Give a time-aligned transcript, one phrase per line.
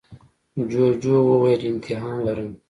[0.71, 2.51] جوجو وویل امتحان لرم.